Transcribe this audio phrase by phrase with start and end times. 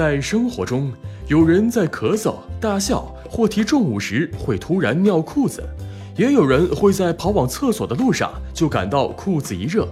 [0.00, 0.90] 在生活中，
[1.26, 5.62] 有人在咳嗽、大笑或提重物时会突然尿裤子，
[6.16, 9.86] 也有人会在跑往厕所的路上就感到裤子一热，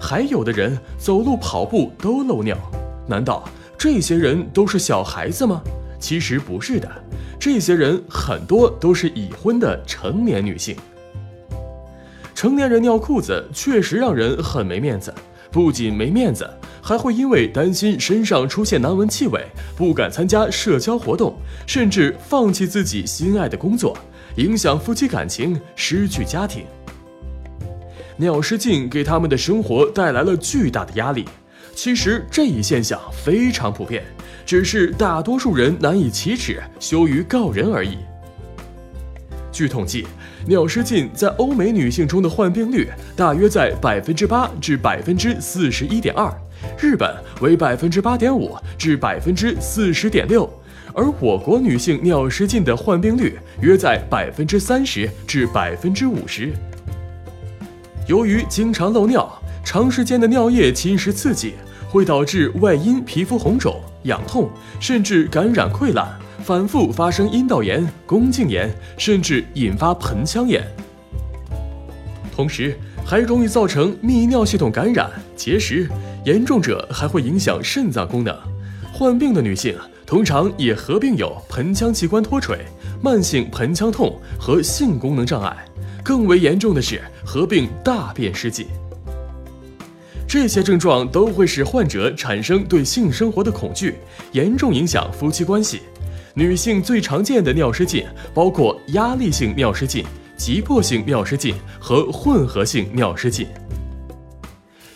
[0.00, 2.58] 还有的人走路、跑步都漏尿。
[3.06, 3.48] 难道
[3.78, 5.62] 这些人都是小孩子吗？
[6.00, 6.90] 其实不是的，
[7.38, 10.74] 这些人很多都是已婚的成年女性。
[12.34, 15.14] 成年人尿裤子确实让人很没面子，
[15.52, 16.50] 不仅没面子。
[16.82, 19.40] 还会因为担心身上出现难闻气味，
[19.76, 21.34] 不敢参加社交活动，
[21.66, 23.96] 甚至放弃自己心爱的工作，
[24.36, 26.64] 影响夫妻感情，失去家庭。
[28.16, 31.24] 尿失禁给他们的生活带来了巨大的压力。
[31.74, 34.04] 其实这一现象非常普遍，
[34.44, 37.96] 只是大多数人难以启齿，羞于告人而已。
[39.50, 40.06] 据统计，
[40.46, 46.30] 尿失禁在欧美女性中的患病率大约在百分之八至百分之四十一点二。
[46.78, 50.48] 日本为百分之八点五至百分之四十点六，
[50.92, 56.52] 而我国女性尿失禁的患病率约在百分之三十至百分之五十。
[58.08, 61.54] 由于经常漏尿，长时间的尿液侵蚀刺激，
[61.88, 66.08] 会导致外阴皮肤红肿、痒痛，甚至感染溃烂，
[66.42, 70.62] 反复发生阴道炎、宫颈炎，甚至引发盆腔炎。
[72.34, 75.88] 同时，还容易造成泌尿系统感染、结石。
[76.24, 78.36] 严重者还会影响肾脏功能，
[78.92, 82.58] 患病的女性通常也合并有盆腔器官脱垂、
[83.02, 85.56] 慢性盆腔痛和性功能障碍，
[86.04, 88.66] 更为严重的是合并大便失禁。
[90.28, 93.96] 这些症状都会使患者产生对性生活的恐惧，
[94.32, 95.80] 严重影响夫妻关系。
[96.34, 100.02] 女性最常见的尿失禁包括压力性尿失禁、
[100.36, 103.46] 急迫性尿失禁和混合性尿失禁。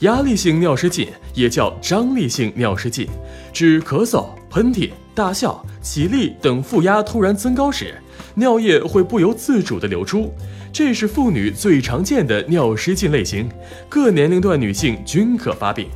[0.00, 3.06] 压力性尿失禁也叫张力性尿失禁，
[3.52, 7.94] 指咳嗽、喷嚏、大笑、起立等负压突然增高时，
[8.34, 10.32] 尿液会不由自主地流出。
[10.72, 13.46] 这是妇女最常见的尿失禁类型，
[13.90, 15.86] 各年龄段女性均可发病。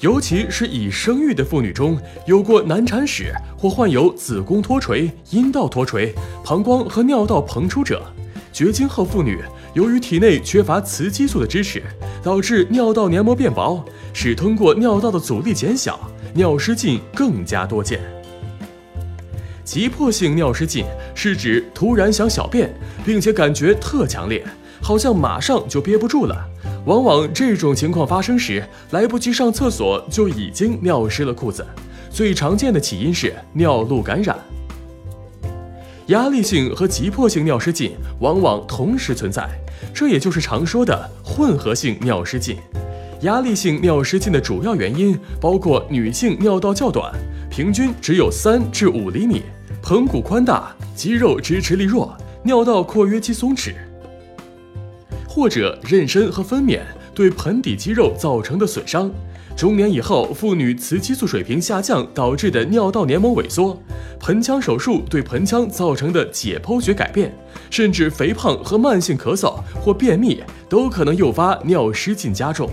[0.00, 8.02] 尤其是已生育的妇女中有过难产史或患有子宫脱垂、阴道脱垂、膀胱和尿道膨出者，
[8.52, 9.38] 绝经后妇女
[9.80, 11.82] 由于体内缺乏雌激素的支持。
[12.22, 13.82] 导致尿道黏膜变薄，
[14.12, 15.98] 使通过尿道的阻力减小，
[16.34, 17.98] 尿失禁更加多见。
[19.64, 22.70] 急迫性尿失禁是指突然想小便，
[23.06, 24.44] 并且感觉特强烈，
[24.82, 26.36] 好像马上就憋不住了。
[26.84, 31.66] 往往这种情况发生时，来不及上厕所就已经尿湿了裤子。
[32.10, 34.38] 最常见的起因是尿路感染。
[36.10, 39.48] 压力性和急迫性尿失禁往往同时存在。
[39.94, 42.56] 这也就是常说的混合性尿失禁。
[43.22, 47.12] 压力性尿失禁的主要原因包括女性尿道较短，
[47.48, 49.42] 平均只有三至五厘米，
[49.82, 53.74] 盆骨宽大，肌肉支持力弱，尿道括约肌松弛，
[55.28, 56.80] 或者妊娠和分娩
[57.14, 59.08] 对盆底肌肉造成的损伤。
[59.56, 63.78] 中年以后，妇女雌激素水平下降导致的尿道黏膜萎缩，
[64.18, 67.36] 盆腔手术对盆腔造成的解剖学改变，
[67.68, 72.70] 甚至肥胖和慢性咳嗽或便秘都可能诱发尿失禁加重。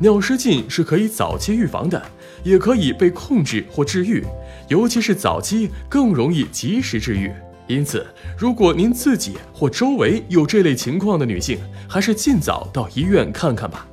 [0.00, 2.02] 尿失禁是可以早期预防的，
[2.42, 4.24] 也可以被控制或治愈，
[4.68, 7.30] 尤其是早期更容易及时治愈。
[7.68, 8.04] 因此，
[8.36, 13.86] 如果您自己或周围有这类情况的女性，还是尽早到医院看看吧。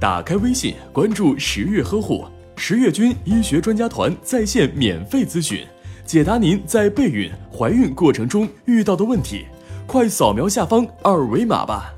[0.00, 2.24] 打开微信，关注十月呵护
[2.56, 5.64] 十月军医学专家团在线免费咨询，
[6.04, 9.46] 解答您在备孕、怀孕过程中遇到的问题。
[9.86, 11.93] 快扫描下方二维码吧。